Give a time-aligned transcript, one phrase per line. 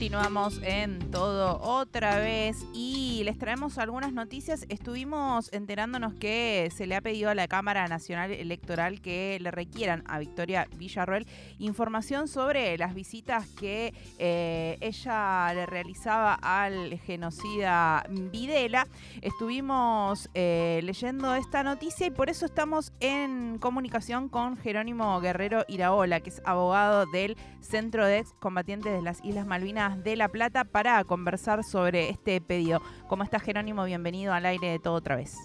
[0.00, 4.64] Continuamos en todo otra vez y les traemos algunas noticias.
[4.70, 10.02] Estuvimos enterándonos que se le ha pedido a la Cámara Nacional Electoral que le requieran
[10.06, 11.26] a Victoria Villarroel
[11.58, 18.86] información sobre las visitas que eh, ella le realizaba al genocida Videla.
[19.20, 26.20] Estuvimos eh, leyendo esta noticia y por eso estamos en comunicación con Jerónimo Guerrero Iraola,
[26.20, 31.02] que es abogado del Centro de Excombatientes de las Islas Malvinas de La Plata para
[31.04, 32.80] conversar sobre este pedido.
[33.08, 33.84] ¿Cómo estás, Jerónimo?
[33.84, 35.36] Bienvenido al aire de todo otra vez.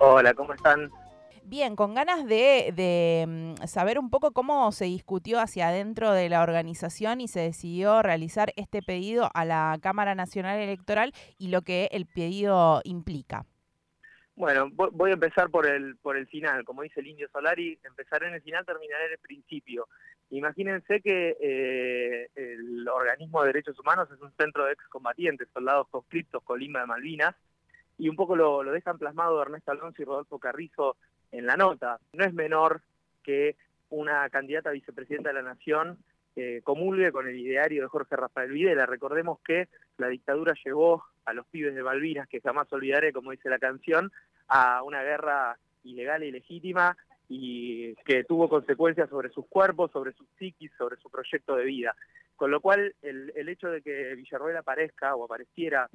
[0.00, 0.90] Hola, ¿cómo están?
[1.44, 6.42] Bien, con ganas de, mm, saber un poco cómo se discutió hacia adentro de la
[6.42, 11.88] organización y se decidió realizar este pedido a la Cámara Nacional Electoral y lo que
[11.92, 13.44] el pedido implica.
[14.34, 16.64] Bueno, voy a empezar por el, por el final.
[16.64, 19.88] Como dice el Indio Solari, empezaré en el final, terminaré en el principio.
[20.30, 26.42] Imagínense que eh, el organismo de derechos humanos es un centro de excombatientes, soldados conscriptos,
[26.42, 27.34] Colima de Malvinas,
[27.98, 30.96] y un poco lo, dejan plasmado Ernesto Alonso y Rodolfo Carrizo
[31.30, 31.98] en la nota.
[32.14, 32.80] No es menor
[33.22, 33.56] que
[33.90, 35.98] una candidata a vicepresidenta de la Nación
[36.34, 38.86] eh, comulgue con el ideario de Jorge Rafael Videla.
[38.86, 43.48] Recordemos que la dictadura llevó a los pibes de Malvinas, que jamás olvidaré, como dice
[43.48, 44.12] la canción,
[44.48, 46.96] a una guerra ilegal y legítima
[47.28, 51.94] y que tuvo consecuencias sobre sus cuerpos, sobre sus psiquis, sobre su proyecto de vida.
[52.36, 55.88] Con lo cual, el, el hecho de que Villarroel aparezca o apareciera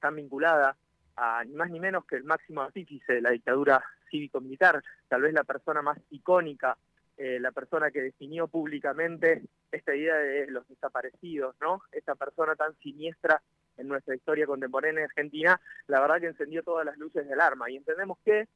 [0.00, 0.76] tan vinculada
[1.16, 5.32] a ni más ni menos que el máximo artífice de la dictadura cívico-militar, tal vez
[5.32, 6.76] la persona más icónica,
[7.16, 11.82] eh, la persona que definió públicamente esta idea de los desaparecidos, ¿no?
[11.90, 13.40] Esta persona tan siniestra
[13.78, 17.70] en nuestra historia contemporánea argentina, la verdad que encendió todas las luces de alarma.
[17.70, 18.48] Y entendemos que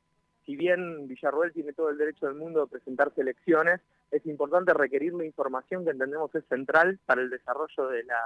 [0.47, 5.15] si bien Villarroel tiene todo el derecho del mundo de presentarse elecciones, es importante requerir
[5.15, 8.21] la información que entendemos es central para el desarrollo de la,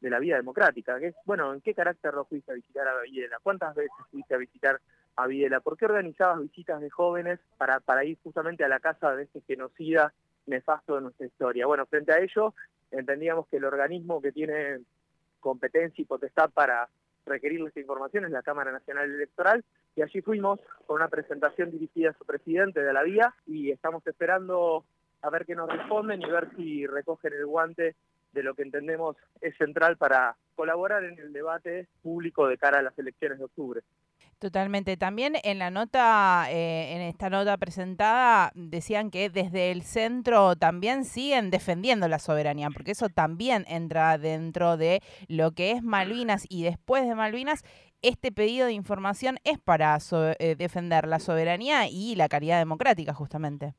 [0.00, 3.00] de la vida democrática, que es, bueno, ¿en qué carácter lo fuiste a visitar a
[3.02, 3.38] Videla?
[3.42, 4.80] ¿Cuántas veces fuiste a visitar
[5.16, 5.60] a Videla?
[5.60, 9.42] ¿Por qué organizabas visitas de jóvenes para, para ir justamente a la casa de este
[9.42, 10.12] genocida
[10.46, 11.66] nefasto de nuestra historia?
[11.66, 12.54] Bueno, frente a ello,
[12.90, 14.80] entendíamos que el organismo que tiene
[15.40, 16.88] competencia y potestad para
[17.26, 19.64] requerirle esta información es la Cámara Nacional Electoral
[19.96, 24.06] y allí fuimos con una presentación dirigida a su presidente de la vía y estamos
[24.06, 24.84] esperando
[25.22, 27.94] a ver qué nos responden y ver si recogen el guante
[28.32, 32.82] de lo que entendemos es central para colaborar en el debate público de cara a
[32.82, 33.80] las elecciones de octubre.
[34.40, 34.96] Totalmente.
[34.96, 41.04] También en la nota, eh, en esta nota presentada, decían que desde el centro también
[41.04, 46.62] siguen defendiendo la soberanía, porque eso también entra dentro de lo que es Malvinas y
[46.62, 47.64] después de Malvinas.
[48.00, 49.98] Este pedido de información es para
[50.38, 53.74] eh, defender la soberanía y la calidad democrática, justamente.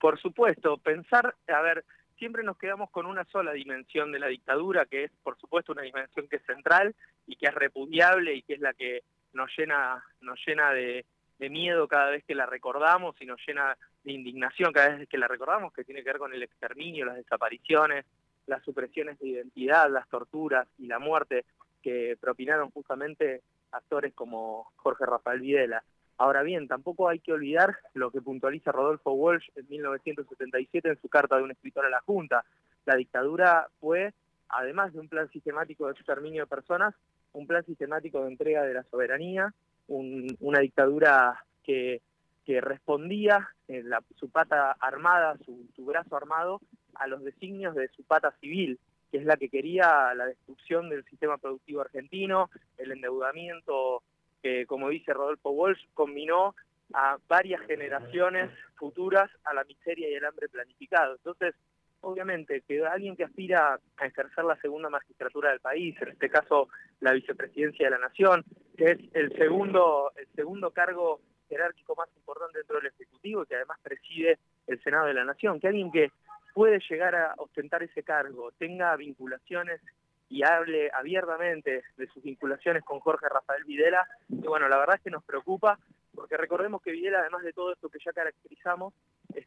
[0.00, 1.84] por supuesto, pensar, a ver,
[2.18, 5.82] siempre nos quedamos con una sola dimensión de la dictadura, que es, por supuesto, una
[5.82, 6.96] dimensión que es central
[7.28, 11.04] y que es repudiable y que es la que nos llena, nos llena de,
[11.38, 13.74] miedo cada vez que la recordamos y nos llena
[14.04, 17.16] de indignación cada vez que la recordamos, que tiene que ver con el exterminio, las
[17.16, 18.04] desapariciones,
[18.46, 21.46] las supresiones de identidad, las torturas y la muerte
[21.82, 23.40] que propinaron justamente
[23.72, 25.82] actores como Jorge Rafael Videla.
[26.18, 31.08] Ahora bien, tampoco hay que olvidar lo que puntualiza Rodolfo Walsh en 1977 en su
[31.08, 32.44] carta de un escritor a la Junta.
[32.84, 34.12] La dictadura fue,
[34.52, 36.94] además de un plan sistemático de exterminio de personas,
[37.32, 39.52] un plan sistemático de entrega de la soberanía,
[39.88, 42.00] una dictadura que,
[42.46, 46.60] respondía en la, su pata armada, su, su brazo armado,
[46.94, 48.76] a los designios de su pata civil,
[49.12, 54.02] que es la que quería la destrucción del sistema productivo argentino, el endeudamiento
[54.42, 56.56] que, como dice Rodolfo Walsh, combinó
[56.92, 61.14] a varias generaciones futuras a la miseria y el hambre planificado.
[61.14, 61.54] Entonces,
[62.02, 66.68] obviamente, que alguien que aspira a ejercer la segunda magistratura del país, en este caso
[67.00, 68.44] la vicepresidencia de la Nación,
[68.76, 73.78] que es el segundo, el segundo cargo jerárquico más importante dentro del Ejecutivo, que además
[73.82, 76.10] preside el Senado de la Nación, que alguien que
[76.54, 79.80] puede llegar a ostentar ese cargo, tenga vinculaciones
[80.28, 85.02] y hable abiertamente de sus vinculaciones con Jorge Rafael Videla, y bueno, la verdad es
[85.02, 85.78] que nos preocupa,
[86.14, 88.94] porque recordemos que Videla, además de todo esto que ya caracterizamos,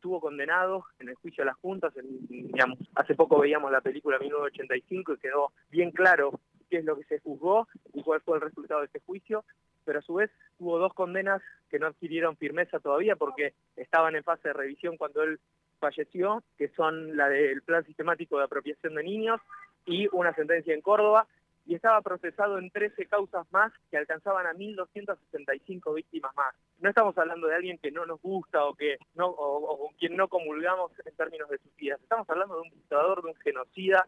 [0.03, 1.94] estuvo condenado en el juicio a las juntas,
[2.27, 7.05] digamos, hace poco veíamos la película 1985 y quedó bien claro qué es lo que
[7.05, 9.45] se juzgó y cuál fue el resultado de ese juicio,
[9.85, 10.29] pero a su vez
[10.59, 15.23] hubo dos condenas que no adquirieron firmeza todavía porque estaban en fase de revisión cuando
[15.23, 15.39] él
[15.79, 19.39] falleció, que son la del plan sistemático de apropiación de niños
[19.85, 21.27] y una sentencia en Córdoba,
[21.65, 26.54] y estaba procesado en 13 causas más que alcanzaban a 1.265 víctimas más.
[26.80, 30.15] No estamos hablando de alguien que no nos gusta o que no o, con quien
[30.15, 32.01] no comulgamos en términos de sus vidas.
[32.01, 34.06] Estamos hablando de un dictador, de un genocida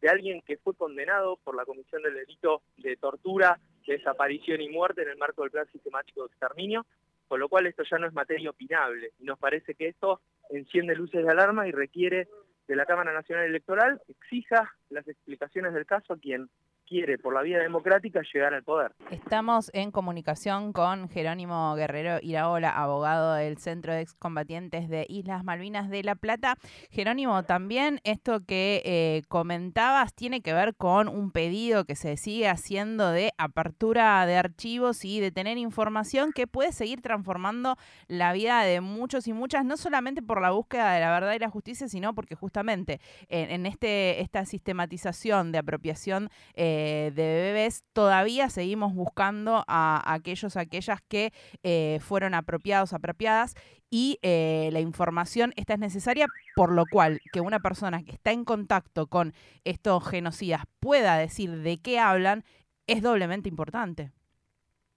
[0.00, 5.02] de alguien que fue condenado por la comisión del delito de tortura, desaparición y muerte
[5.02, 6.86] en el marco del plan sistemático de exterminio,
[7.26, 9.12] con lo cual esto ya no es materia opinable.
[9.18, 10.20] Y nos parece que esto
[10.50, 12.28] enciende luces de alarma y requiere
[12.68, 16.48] de la Cámara Nacional Electoral exija las explicaciones del caso a quien
[16.88, 18.92] quiere por la vía democrática llegar al poder.
[19.10, 25.90] Estamos en comunicación con Jerónimo Guerrero Iraola, abogado del Centro de Excombatientes de Islas Malvinas
[25.90, 26.56] de La Plata.
[26.90, 32.48] Jerónimo, también esto que eh, comentabas tiene que ver con un pedido que se sigue
[32.48, 37.76] haciendo de apertura de archivos y de tener información que puede seguir transformando
[38.06, 41.38] la vida de muchos y muchas, no solamente por la búsqueda de la verdad y
[41.38, 48.48] la justicia, sino porque justamente en, este, esta sistematización de apropiación eh, de bebés, todavía
[48.48, 51.32] seguimos buscando a, aquellos, aquellas que
[51.62, 53.54] eh, fueron apropiados, apropiadas,
[53.90, 58.32] y eh, la información esta es necesaria, por lo cual que una persona que está
[58.32, 59.32] en contacto con
[59.64, 62.44] estos genocidas pueda decir de qué hablan,
[62.86, 64.10] es doblemente importante.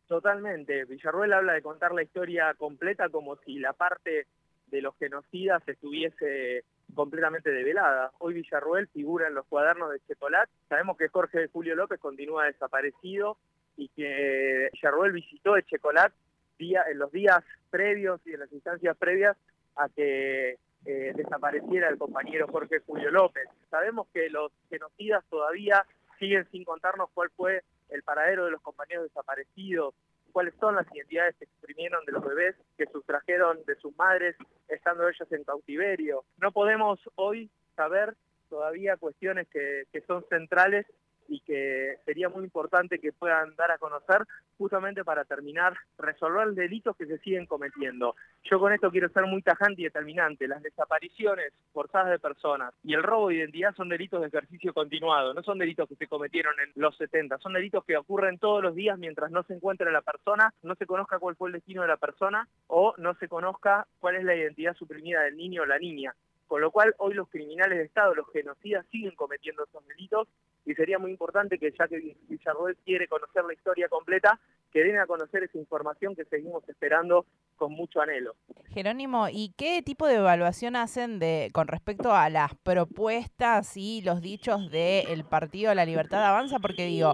[0.08, 0.84] Totalmente.
[0.86, 4.28] Villarruel habla de contar la historia completa como si la parte
[4.68, 8.12] de los genocidas estuviese completamente develada.
[8.20, 10.50] Hoy Villarruel figura en los cuadernos de Checolat.
[10.70, 13.38] Sabemos que Jorge Julio López continúa desaparecido
[13.78, 16.14] y que Villarruel visitó Echecolat
[16.58, 19.36] día, en los días previos y en las instancias previas
[19.76, 23.48] a que eh, desapareciera el compañero Jorge Julio López.
[23.70, 25.86] Sabemos que los genocidas todavía
[26.20, 29.94] siguen sin contarnos cuál fue el paradero de los compañeros desaparecidos,
[30.32, 34.36] cuáles son las identidades que exprimieron de los bebés que sustrajeron de sus madres
[34.68, 36.24] estando ellos en cautiverio.
[36.38, 38.16] No podemos hoy saber
[38.50, 40.86] todavía cuestiones que, que son centrales
[41.32, 46.96] y que sería muy importante que puedan dar a conocer justamente para terminar, resolver delitos
[46.98, 48.16] que se siguen cometiendo.
[48.44, 50.46] Yo con esto quiero ser muy tajante y determinante.
[50.46, 55.34] Las desapariciones forzadas de personas y el robo de identidad son delitos de ejercicio continuado,
[55.34, 58.76] no son delitos que se cometieron en los 70, son delitos que ocurren todos los
[58.76, 61.88] días mientras no se encuentre la persona, no se conozca cuál fue el destino de
[61.88, 65.80] la persona o no se conozca cuál es la identidad suprimida del niño o la
[65.80, 66.14] niña.
[66.52, 70.28] Con lo cual hoy los criminales de Estado, los genocidas, siguen cometiendo esos delitos
[70.66, 74.40] y sería muy importante que ya que Villarroel quiere conocer la historia completa,
[74.72, 77.26] que den a conocer esa información que seguimos esperando
[77.56, 78.36] con mucho anhelo.
[78.70, 84.22] Jerónimo, ¿y qué tipo de evaluación hacen de con respecto a las propuestas y los
[84.22, 86.60] dichos del Partido La Libertad Avanza?
[86.60, 87.14] Porque digo,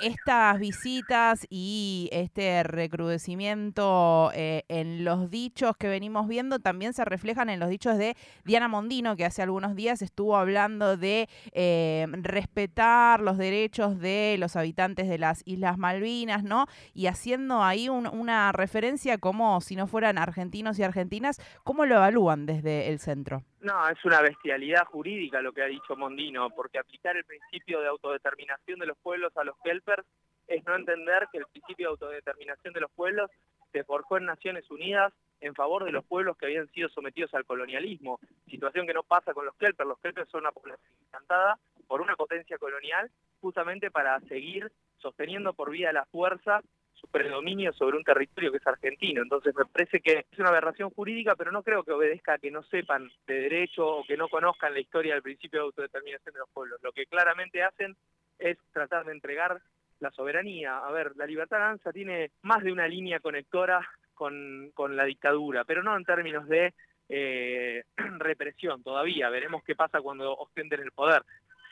[0.00, 7.48] estas visitas y este recrudecimiento eh, en los dichos que venimos viendo también se reflejan
[7.50, 13.20] en los dichos de Diana Mondino, que hace algunos días estuvo hablando de eh, respetar
[13.20, 16.66] los derechos de los habitantes de las Islas Malvinas, ¿no?
[16.92, 22.46] Y haciendo ahí una referencia como si no fueran argentinos y argentinas, ¿cómo lo evalúan
[22.46, 23.44] desde el centro?
[23.64, 27.88] No, es una bestialidad jurídica lo que ha dicho Mondino, porque aplicar el principio de
[27.88, 30.04] autodeterminación de los pueblos a los kelpers
[30.46, 33.30] es no entender que el principio de autodeterminación de los pueblos
[33.72, 37.46] se forjó en Naciones Unidas en favor de los pueblos que habían sido sometidos al
[37.46, 38.20] colonialismo,
[38.50, 39.88] situación que no pasa con los kelpers.
[39.88, 41.58] Los kelpers son una población encantada
[41.88, 43.10] por una potencia colonial
[43.40, 46.60] justamente para seguir sosteniendo por vía de la fuerza
[47.10, 49.22] predominio sobre un territorio que es argentino.
[49.22, 52.50] Entonces me parece que es una aberración jurídica, pero no creo que obedezca a que
[52.50, 56.40] no sepan de derecho o que no conozcan la historia del principio de autodeterminación de
[56.40, 56.80] los pueblos.
[56.82, 57.96] Lo que claramente hacen
[58.38, 59.60] es tratar de entregar
[60.00, 60.78] la soberanía.
[60.78, 65.64] A ver, la libertad danza tiene más de una línea conectora con, con la dictadura,
[65.64, 66.74] pero no en términos de
[67.08, 67.84] eh,
[68.18, 69.30] represión todavía.
[69.30, 71.22] Veremos qué pasa cuando ostenten el poder.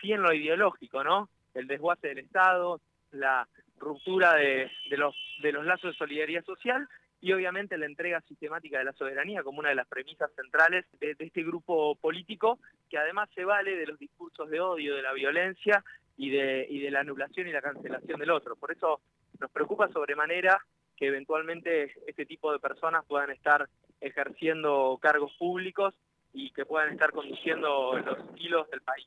[0.01, 1.29] Sí en lo ideológico, ¿no?
[1.55, 2.81] El desguace del Estado,
[3.13, 3.47] la
[3.79, 6.89] ruptura de, los, de los lazos de solidaridad social
[7.21, 11.15] y obviamente la entrega sistemática de la soberanía como una de las premisas centrales de,
[11.19, 12.59] este grupo político
[12.91, 15.85] que además se vale de los discursos de odio, de la violencia
[16.17, 18.57] y de, y de la anulación y la cancelación del otro.
[18.57, 19.01] Por eso
[19.41, 20.61] nos preocupa sobremanera
[20.97, 23.69] que eventualmente este tipo de personas puedan estar
[24.01, 25.95] ejerciendo cargos públicos
[26.33, 29.07] y que puedan estar conduciendo los hilos del país.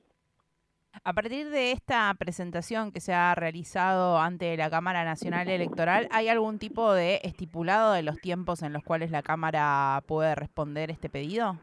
[1.03, 6.29] A partir de esta presentación que se ha realizado ante la Cámara Nacional Electoral, ¿hay
[6.29, 11.09] algún tipo de estipulado de los tiempos en los cuales la Cámara puede responder este
[11.09, 11.57] pedido?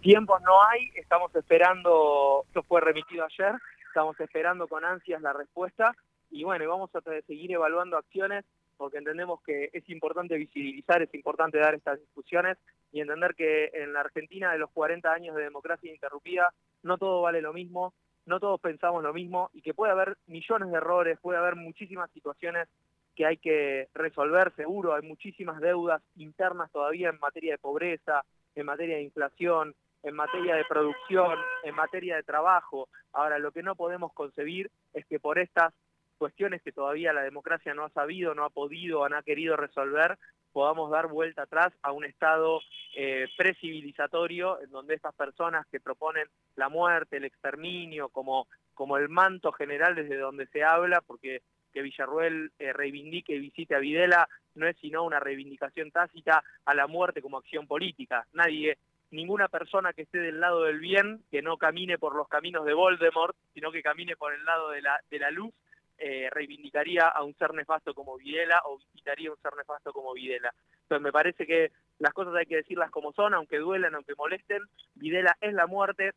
[0.00, 3.54] Tiempos no hay, estamos esperando, esto fue remitido ayer,
[3.86, 5.94] estamos esperando con ansias la respuesta
[6.30, 8.44] y bueno, vamos a seguir evaluando acciones
[8.76, 12.56] porque entendemos que es importante visibilizar, es importante dar estas discusiones
[12.92, 17.20] y entender que en la Argentina de los 40 años de democracia interrumpida no todo
[17.20, 17.92] vale lo mismo,
[18.30, 22.10] no todos pensamos lo mismo y que puede haber millones de errores, puede haber muchísimas
[22.12, 22.68] situaciones
[23.14, 28.64] que hay que resolver, seguro, hay muchísimas deudas internas todavía en materia de pobreza, en
[28.64, 32.88] materia de inflación, en materia de producción, en materia de trabajo.
[33.12, 35.74] Ahora, lo que no podemos concebir es que por estas
[36.20, 40.18] cuestiones que todavía la democracia no ha sabido, no ha podido, no ha querido resolver,
[40.52, 42.60] podamos dar vuelta atrás a un estado
[42.94, 49.08] eh, precivilizatorio en donde estas personas que proponen la muerte, el exterminio, como, como el
[49.08, 51.40] manto general desde donde se habla, porque
[51.72, 56.74] que Villarruel eh, reivindique y visite a Videla no es sino una reivindicación tácita a
[56.74, 58.26] la muerte como acción política.
[58.34, 58.76] Nadie,
[59.10, 62.74] ninguna persona que esté del lado del bien, que no camine por los caminos de
[62.74, 65.54] Voldemort, sino que camine por el lado de la, de la luz,
[66.00, 70.14] eh, reivindicaría a un ser nefasto como Videla o visitaría a un ser nefasto como
[70.14, 70.52] Videla.
[70.82, 74.62] Entonces me parece que las cosas hay que decirlas como son, aunque duelan, aunque molesten.
[74.94, 76.12] Videla es la muerte,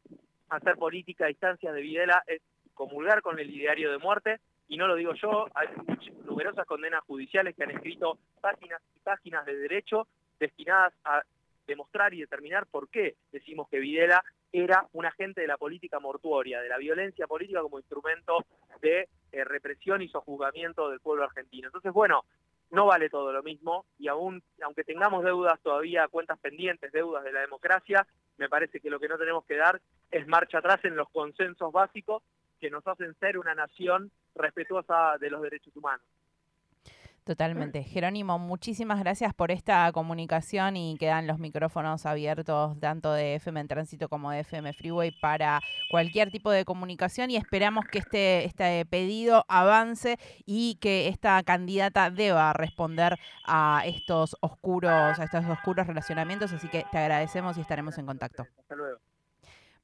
[0.50, 2.42] hacer política a distancias de Videla es
[2.74, 5.68] comulgar con el ideario de muerte, y no lo digo yo, hay
[6.26, 10.08] numerosas condenas judiciales que han escrito páginas y páginas de derecho
[10.40, 11.22] destinadas a
[11.68, 16.62] demostrar y determinar por qué decimos que Videla era un agente de la política mortuoria,
[16.62, 18.46] de la violencia política como instrumento
[18.82, 21.68] de eh, represión y sojuzgamiento del pueblo argentino.
[21.68, 22.24] Entonces, bueno,
[22.72, 27.32] no vale todo lo mismo y aún, aunque tengamos deudas todavía, cuentas pendientes, deudas de
[27.32, 30.96] la democracia, me parece que lo que no tenemos que dar es marcha atrás en
[30.96, 32.24] los consensos básicos
[32.60, 36.06] que nos hacen ser una nación respetuosa de los derechos humanos.
[37.24, 37.84] Totalmente.
[37.84, 43.68] Jerónimo, muchísimas gracias por esta comunicación y quedan los micrófonos abiertos tanto de FM en
[43.70, 48.86] Tránsito como de FM Freeway para cualquier tipo de comunicación y esperamos que este, este
[48.86, 56.52] pedido avance y que esta candidata deba responder a estos oscuros, a estos oscuros relacionamientos.
[56.52, 58.46] Así que te agradecemos y estaremos en contacto.
[58.60, 58.93] Hasta luego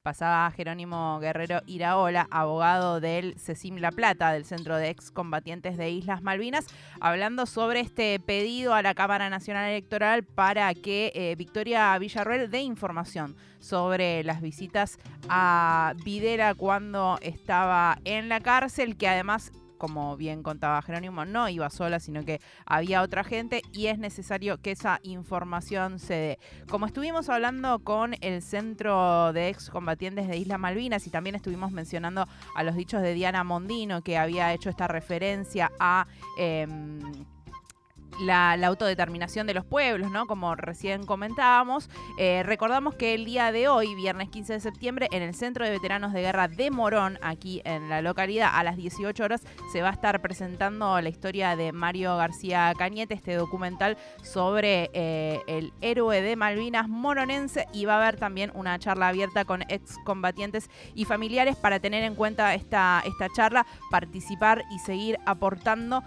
[0.02, 6.22] pasaba Jerónimo Guerrero Iraola, abogado del CECIM La Plata, del Centro de Excombatientes de Islas
[6.22, 6.68] Malvinas,
[7.02, 12.62] hablando sobre este pedido a la Cámara Nacional Electoral para que eh, Victoria Villarruel dé
[12.62, 20.44] información sobre las visitas a Videla cuando estaba en la cárcel, que además como bien
[20.44, 25.00] contaba Jerónimo, no iba sola, sino que había otra gente y es necesario que esa
[25.02, 26.40] información se dé.
[26.70, 32.28] Como estuvimos hablando con el Centro de Excombatientes de Isla Malvinas y también estuvimos mencionando
[32.54, 36.06] a los dichos de Diana Mondino, que había hecho esta referencia a...
[38.20, 40.28] La, autodeterminación de los pueblos, ¿no?
[40.28, 41.90] Como recién comentábamos.
[42.18, 45.72] Eh, recordamos que el día de hoy, viernes 15 de septiembre, en el Centro de
[45.72, 49.90] Veteranos de Guerra de Morón, aquí en la localidad, a las 18 horas, se va
[49.90, 56.22] a estar presentando la historia de Mario García Cañete, este documental sobre eh, el héroe
[56.22, 61.56] de Malvinas moronense, y va a haber también una charla abierta con excombatientes y familiares
[61.56, 66.04] para tener en cuenta esta, esta charla, participar y seguir aportando